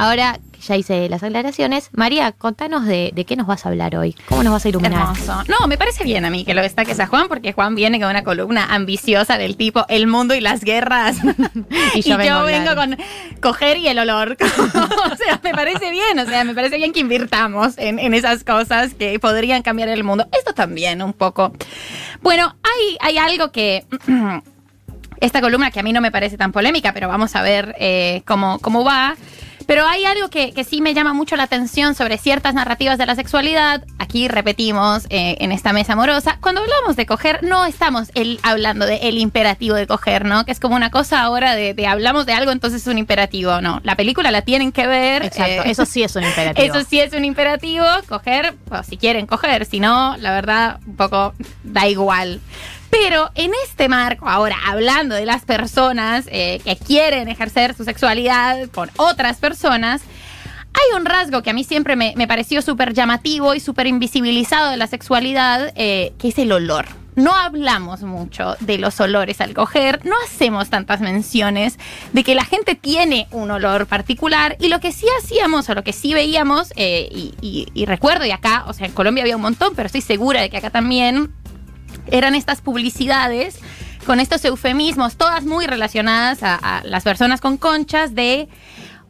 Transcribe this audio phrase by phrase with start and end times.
[0.00, 3.96] Ahora que ya hice las aclaraciones, María, contanos de, de qué nos vas a hablar
[3.96, 4.14] hoy.
[4.28, 5.00] ¿Cómo nos vas a iluminar?
[5.00, 5.42] Hermoso.
[5.48, 8.08] No, me parece bien a mí que lo destaques a Juan, porque Juan viene con
[8.08, 11.16] una columna ambiciosa del tipo El mundo y las guerras.
[11.94, 12.96] Y yo vengo con
[13.42, 14.36] coger y el olor.
[15.12, 16.16] o sea, me parece bien.
[16.20, 20.04] O sea, me parece bien que invirtamos en, en esas cosas que podrían cambiar el
[20.04, 20.28] mundo.
[20.30, 21.52] Esto también, un poco.
[22.22, 23.84] Bueno, hay, hay algo que.
[25.20, 28.22] esta columna que a mí no me parece tan polémica, pero vamos a ver eh,
[28.26, 29.16] cómo, cómo va.
[29.68, 33.04] Pero hay algo que, que sí me llama mucho la atención sobre ciertas narrativas de
[33.04, 33.84] la sexualidad.
[33.98, 36.38] Aquí repetimos eh, en esta mesa amorosa.
[36.40, 40.46] Cuando hablamos de coger, no estamos el, hablando del el imperativo de coger, ¿no?
[40.46, 43.60] Que es como una cosa ahora de, de hablamos de algo, entonces es un imperativo.
[43.60, 45.22] No, la película la tienen que ver.
[45.22, 46.66] Exacto, eh, eso sí es un imperativo.
[46.74, 50.96] eso sí es un imperativo, coger, pues, si quieren coger, si no, la verdad, un
[50.96, 52.40] poco da igual.
[52.90, 58.68] Pero en este marco, ahora hablando de las personas eh, que quieren ejercer su sexualidad
[58.70, 60.00] con otras personas,
[60.72, 64.70] hay un rasgo que a mí siempre me, me pareció súper llamativo y súper invisibilizado
[64.70, 66.86] de la sexualidad, eh, que es el olor.
[67.16, 71.76] No hablamos mucho de los olores al coger, no hacemos tantas menciones
[72.12, 75.82] de que la gente tiene un olor particular y lo que sí hacíamos o lo
[75.82, 79.34] que sí veíamos, eh, y, y- y recuerdo, y acá, o sea, en Colombia había
[79.34, 81.32] un montón, pero estoy segura de que acá también
[82.10, 83.58] eran estas publicidades
[84.06, 88.48] con estos eufemismos, todas muy relacionadas a, a las personas con conchas, de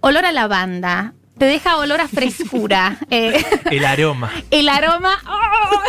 [0.00, 2.96] olor a lavanda, te deja olor a frescura.
[3.10, 4.30] eh, El aroma.
[4.50, 5.18] el aroma.
[5.26, 5.80] ¡oh!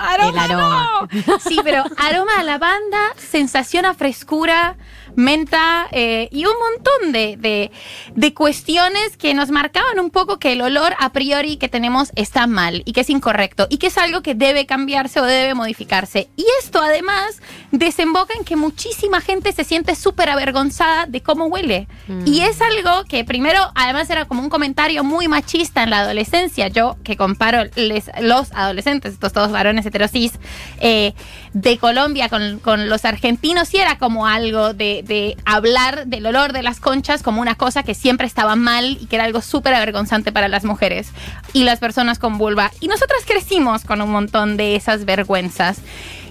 [0.00, 1.08] aroma El aroma.
[1.26, 1.38] no.
[1.40, 4.76] Sí, pero aroma a lavanda, sensación a frescura,
[5.18, 7.70] menta eh, y un montón de, de-
[8.14, 12.46] de cuestiones que nos marcaban un poco que el olor a priori que tenemos está
[12.46, 16.28] mal y que es incorrecto y que es algo que debe cambiarse o debe modificarse.
[16.36, 21.88] Y esto además desemboca en que muchísima gente se siente súper avergonzada de cómo huele.
[22.06, 22.22] Mm.
[22.26, 26.68] Y es algo que primero, además era como un comentario muy machista en la adolescencia.
[26.68, 30.32] Yo que comparo les- los adolescentes, estos todos varones heterosis,
[30.80, 31.12] eh,
[31.54, 36.52] de Colombia con, con los argentinos, y era como algo de, de hablar del olor
[36.52, 39.74] de las conchas como una cosa que siempre estaba mal y que era algo súper
[39.74, 41.10] avergonzante para las mujeres
[41.52, 42.70] y las personas con vulva.
[42.78, 45.78] Y nosotras crecimos con un montón de esas vergüenzas.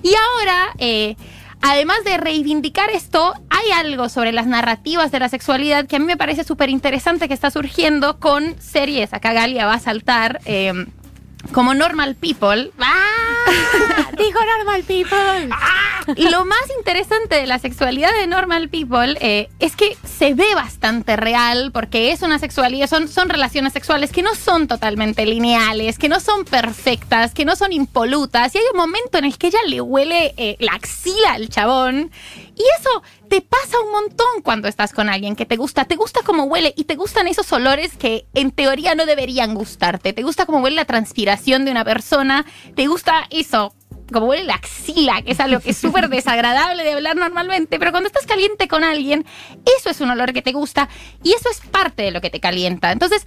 [0.04, 0.70] Y ahora...
[0.78, 1.18] eh,
[1.60, 6.06] Además de reivindicar esto, hay algo sobre las narrativas de la sexualidad que a mí
[6.06, 9.12] me parece súper interesante que está surgiendo con series.
[9.12, 10.40] Acá Galia va a saltar.
[10.46, 10.86] eh,
[11.53, 12.72] como Normal People.
[12.80, 13.28] ¡Ah!
[14.18, 15.50] Dijo normal people.
[16.16, 20.56] Y lo más interesante de la sexualidad de Normal People eh, es que se ve
[20.56, 26.00] bastante real porque es una sexualidad, son, son relaciones sexuales que no son totalmente lineales,
[26.00, 28.56] que no son perfectas, que no son impolutas.
[28.56, 32.12] Y hay un momento en el que ella le huele eh, la axila al chabón.
[32.56, 35.86] Y eso te pasa un montón cuando estás con alguien que te gusta.
[35.86, 40.14] Te gusta cómo huele y te gustan esos olores que en teoría no deberían gustarte.
[40.14, 42.46] Te gusta cómo huele la transpiración de una persona.
[42.76, 43.76] Te gusta eso,
[44.12, 47.92] como huele la axila, que es algo que es súper desagradable de hablar normalmente, pero
[47.92, 49.26] cuando estás caliente con alguien,
[49.78, 50.90] eso es un olor que te gusta
[51.24, 52.92] y eso es parte de lo que te calienta.
[52.92, 53.26] Entonces,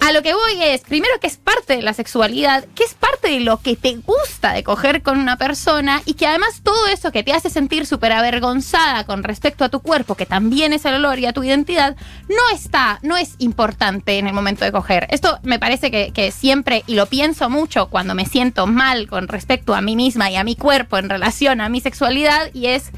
[0.00, 3.28] a lo que voy es, primero que es parte de la sexualidad, que es parte
[3.28, 7.12] de lo que te gusta de coger con una persona y que además todo eso
[7.12, 10.94] que te hace sentir súper avergonzada con respecto a tu cuerpo, que también es el
[10.94, 11.96] olor y a tu identidad,
[12.28, 15.06] no está, no es importante en el momento de coger.
[15.10, 19.28] Esto me parece que, que siempre, y lo pienso mucho cuando me siento mal con
[19.28, 22.90] respecto a mí misma y a mi cuerpo en relación a mi sexualidad, y es...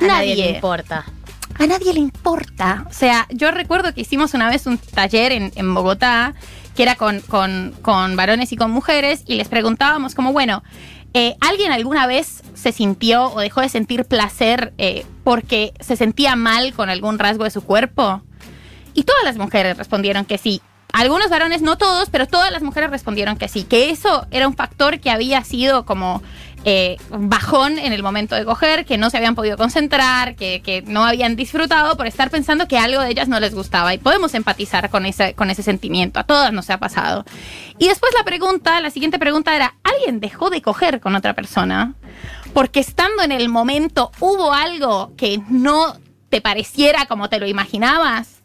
[0.00, 1.04] A nadie le nadie importa.
[1.60, 2.86] A nadie le importa.
[2.88, 6.34] O sea, yo recuerdo que hicimos una vez un taller en, en Bogotá
[6.74, 10.62] que era con, con- con varones y con mujeres y les preguntábamos como, bueno,
[11.12, 16.36] eh, ¿alguien alguna vez se sintió o dejó de sentir placer eh, porque se sentía
[16.36, 18.22] mal con algún rasgo de su cuerpo?
[18.94, 20.62] Y todas las mujeres respondieron que sí.
[20.92, 24.54] Algunos varones, no todos, pero todas las mujeres respondieron que sí, que eso era un
[24.56, 26.20] factor que había sido como
[26.64, 30.82] eh, bajón en el momento de coger, que no se habían podido concentrar, que, que
[30.82, 33.94] no habían disfrutado por estar pensando que algo de ellas no les gustaba.
[33.94, 36.20] Y podemos empatizar con ese, con ese sentimiento.
[36.20, 37.24] A todas nos ha pasado.
[37.78, 41.94] Y después la pregunta, la siguiente pregunta era, ¿alguien dejó de coger con otra persona?
[42.52, 45.96] Porque estando en el momento hubo algo que no
[46.28, 48.40] te pareciera como te lo imaginabas.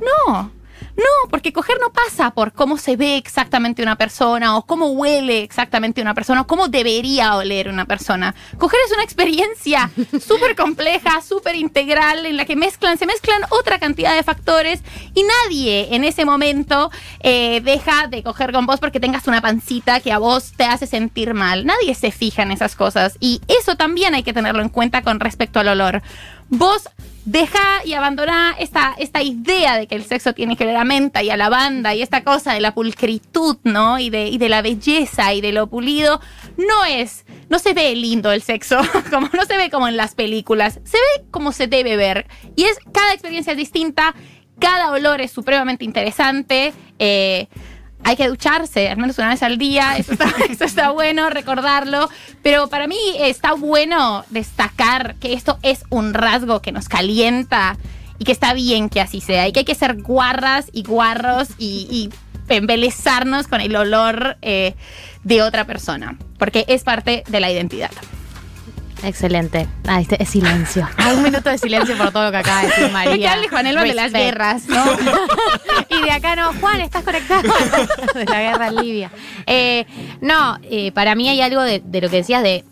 [0.00, 0.57] No.
[0.98, 5.44] No, porque coger no pasa por cómo se ve exactamente una persona o cómo huele
[5.44, 8.34] exactamente una persona o cómo debería oler una persona.
[8.58, 13.78] Coger es una experiencia súper compleja, súper integral, en la que mezclan, se mezclan otra
[13.78, 14.82] cantidad de factores
[15.14, 16.90] y nadie en ese momento
[17.20, 20.88] eh, deja de coger con vos porque tengas una pancita que a vos te hace
[20.88, 21.64] sentir mal.
[21.64, 25.20] Nadie se fija en esas cosas y eso también hay que tenerlo en cuenta con
[25.20, 26.02] respecto al olor.
[26.48, 26.88] Vos
[27.24, 31.22] deja y abandona esta, esta idea de que el sexo tiene que ver a menta
[31.22, 33.98] y a la banda y esta cosa de la pulcritud, ¿no?
[33.98, 36.20] Y de, y de la belleza y de lo pulido.
[36.56, 38.78] No es, no se ve lindo el sexo,
[39.10, 42.26] como no se ve como en las películas, se ve como se debe ver.
[42.56, 44.14] Y es, cada experiencia es distinta,
[44.58, 46.72] cada olor es supremamente interesante.
[46.98, 47.48] eh,
[48.08, 50.14] hay que ducharse al menos una vez al día, eso
[50.64, 52.08] está, bueno recordarlo,
[52.42, 57.76] pero para mí está bueno destacar que esto es un rasgo que nos calienta
[58.18, 61.48] y que está bien que así sea y que hay que ser guarras y guarros
[61.58, 62.10] y, y
[62.48, 64.74] embelezarnos con el olor eh,
[65.24, 67.90] de otra persona, porque es parte de la identidad.
[69.02, 69.68] Excelente.
[69.86, 70.88] Ah, este es silencio.
[70.96, 73.16] Hay un minuto de silencio por todo lo que acaba de decir María.
[73.16, 74.84] Queda el Juan Elba de las guerras, ¿no?
[75.90, 77.42] y de acá no, Juan, estás conectado.
[78.14, 79.10] de la guerra en Libia.
[79.46, 79.86] Eh,
[80.20, 82.64] no, eh, para mí hay algo de, de lo que decías de.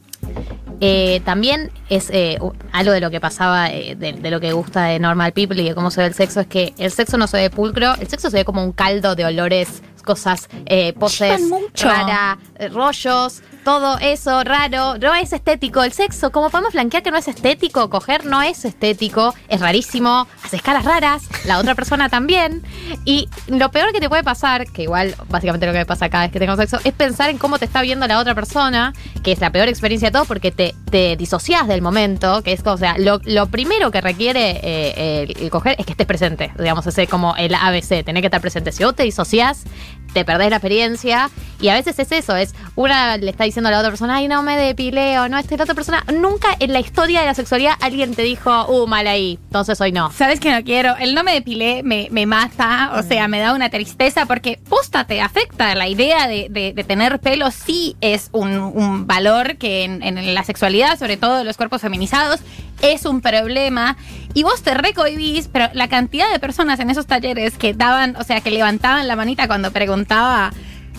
[0.80, 2.38] eh, también es eh,
[2.72, 5.68] algo de lo que pasaba, eh, de, de lo que gusta de Normal People y
[5.68, 8.08] de cómo se ve el sexo, es que el sexo no se ve pulcro, el
[8.08, 11.40] sexo se ve como un caldo de olores, cosas, eh, poses
[11.82, 15.82] rara, eh, rollos, todo eso raro, no es estético.
[15.82, 20.28] El sexo, como podemos flanquear que no es estético, coger no es estético, es rarísimo,
[20.46, 22.62] haces caras raras, la otra persona también.
[23.04, 26.24] Y lo peor que te puede pasar, que igual básicamente lo que me pasa cada
[26.24, 29.32] vez que tengo sexo, es pensar en cómo te está viendo la otra persona, que
[29.32, 32.76] es la peor experiencia de todo porque te, te disocias del momento, que es o
[32.76, 37.06] sea, lo, lo primero que requiere eh, el, coger es que estés presente, digamos, ese
[37.06, 38.72] como el ABC, tener que estar presente.
[38.72, 39.64] Si vos te disocias,
[40.12, 43.72] te perdés la experiencia y a veces es eso, es una le está diciendo a
[43.72, 46.72] la otra persona, ay no me depilé o no, este la otra persona, nunca en
[46.72, 50.10] la historia de la sexualidad alguien te dijo, uh, mal ahí, entonces hoy no.
[50.12, 50.96] ¿Sabes que no quiero?
[50.96, 55.04] El no me depilé me, me mata, o sea, me da una tristeza porque posta
[55.04, 55.74] te afecta.
[55.74, 60.34] La idea de, de- de tener pelo sí es un, un valor que en, en
[60.34, 62.40] la sexualidad, sobre todo de los cuerpos feminizados,
[62.82, 63.96] es un problema.
[64.34, 68.24] Y vos te recohibís, pero la cantidad de personas en esos talleres que daban, o
[68.24, 70.52] sea, que levantaban la manita cuando preguntaba,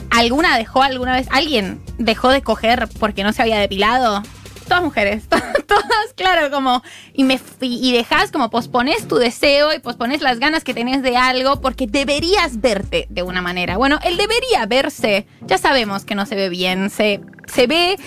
[0.09, 4.23] ¿alguna dejó alguna vez, alguien dejó de coger porque no se había depilado?
[4.67, 5.23] Todas mujeres,
[6.15, 6.83] claro, como,
[7.13, 11.17] y, me, y dejas como pospones tu deseo y pospones las ganas que tenés de
[11.17, 13.77] algo porque deberías verte de una manera.
[13.77, 17.97] Bueno, el debería verse, ya sabemos que no se ve bien, se, se ve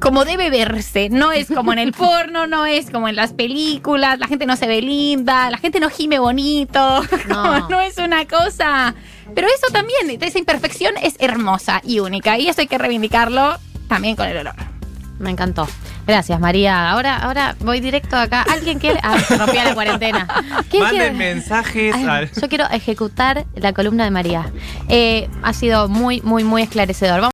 [0.00, 4.18] como debe verse, no es como en el porno, no es como en las películas,
[4.18, 7.68] la gente no se ve linda, la gente no gime bonito, No.
[7.68, 8.94] no es una cosa.
[9.34, 13.56] Pero eso también, esa imperfección es hermosa y única y eso hay que reivindicarlo
[13.88, 14.54] también con el olor.
[15.18, 15.66] Me encantó.
[16.06, 16.90] Gracias, María.
[16.90, 18.42] Ahora, ahora voy directo acá.
[18.50, 19.00] ¿Alguien quiere?
[19.02, 20.26] Ah, se rompía la cuarentena.
[20.70, 21.34] ¿Quién Manden quiere?
[21.34, 21.94] mensajes.
[21.96, 24.50] Ay, al- yo quiero ejecutar la columna de María.
[24.88, 27.14] Eh, ha sido muy, muy, muy esclarecedor.
[27.20, 27.24] Vamos